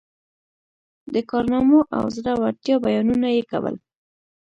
د 1.13 1.15
کارنامو 1.31 1.79
او 1.97 2.03
زړه 2.15 2.33
ورتیا 2.41 2.75
بیانونه 2.85 3.27
یې 3.35 3.43
کول. 3.51 3.75